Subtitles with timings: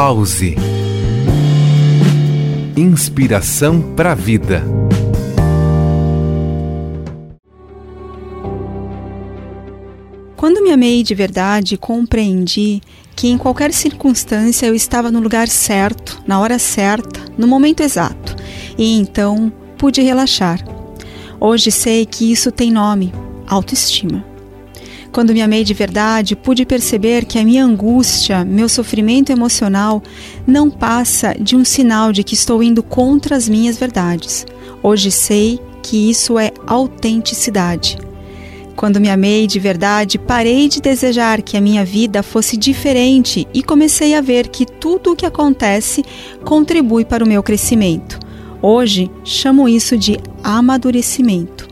[0.00, 0.54] Pause.
[2.76, 4.62] Inspiração para a vida.
[10.36, 12.80] Quando me amei de verdade, compreendi
[13.16, 18.36] que em qualquer circunstância eu estava no lugar certo, na hora certa, no momento exato,
[18.78, 20.64] e então pude relaxar.
[21.40, 23.12] Hoje sei que isso tem nome:
[23.48, 24.27] autoestima.
[25.12, 30.02] Quando me amei de verdade, pude perceber que a minha angústia, meu sofrimento emocional,
[30.46, 34.46] não passa de um sinal de que estou indo contra as minhas verdades.
[34.82, 37.98] Hoje sei que isso é autenticidade.
[38.76, 43.60] Quando me amei de verdade, parei de desejar que a minha vida fosse diferente e
[43.60, 46.04] comecei a ver que tudo o que acontece
[46.44, 48.20] contribui para o meu crescimento.
[48.62, 51.67] Hoje chamo isso de amadurecimento.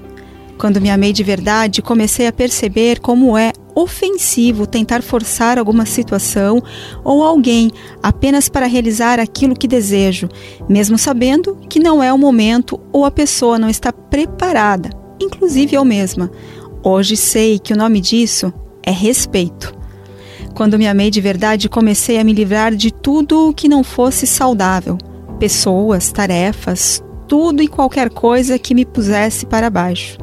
[0.59, 6.63] Quando me amei de verdade, comecei a perceber como é ofensivo tentar forçar alguma situação
[7.05, 7.71] ou alguém
[8.03, 10.29] apenas para realizar aquilo que desejo,
[10.67, 14.89] mesmo sabendo que não é o momento ou a pessoa não está preparada,
[15.21, 16.31] inclusive eu mesma.
[16.83, 19.75] Hoje sei que o nome disso é respeito.
[20.55, 24.27] Quando me amei de verdade, comecei a me livrar de tudo o que não fosse
[24.27, 24.97] saudável.
[25.39, 30.17] Pessoas, tarefas, tudo e qualquer coisa que me pusesse para baixo.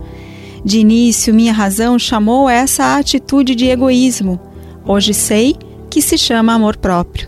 [0.66, 4.40] De início, minha razão chamou essa atitude de egoísmo.
[4.86, 5.56] Hoje sei
[5.90, 7.28] que se chama amor próprio.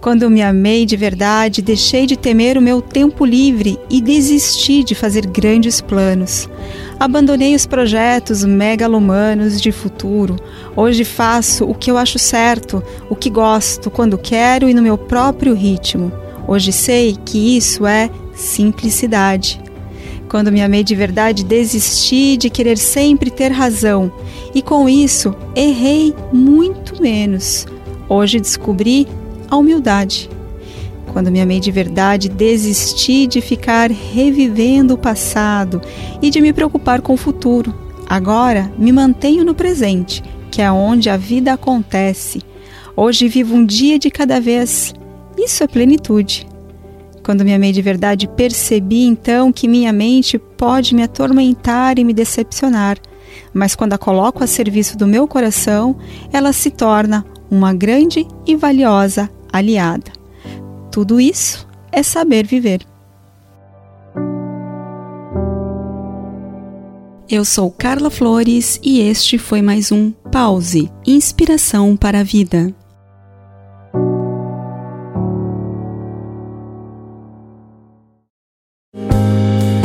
[0.00, 4.94] Quando me amei de verdade, deixei de temer o meu tempo livre e desisti de
[4.94, 6.48] fazer grandes planos.
[6.98, 10.36] Abandonei os projetos megalomanos de futuro.
[10.74, 14.96] Hoje faço o que eu acho certo, o que gosto, quando quero e no meu
[14.96, 16.12] próprio ritmo.
[16.48, 19.65] Hoje sei que isso é simplicidade.
[20.28, 24.10] Quando me amei de verdade, desisti de querer sempre ter razão
[24.54, 27.66] e com isso errei muito menos.
[28.08, 29.06] Hoje descobri
[29.48, 30.28] a humildade.
[31.12, 35.80] Quando me amei de verdade, desisti de ficar revivendo o passado
[36.20, 37.74] e de me preocupar com o futuro.
[38.08, 42.40] Agora me mantenho no presente, que é onde a vida acontece.
[42.96, 44.94] Hoje vivo um dia de cada vez.
[45.38, 46.46] Isso é plenitude.
[47.26, 52.14] Quando me amei de verdade, percebi então que minha mente pode me atormentar e me
[52.14, 52.96] decepcionar,
[53.52, 55.96] mas quando a coloco a serviço do meu coração,
[56.32, 60.12] ela se torna uma grande e valiosa aliada.
[60.92, 62.86] Tudo isso é saber viver.
[67.28, 72.72] Eu sou Carla Flores e este foi mais um Pause Inspiração para a Vida.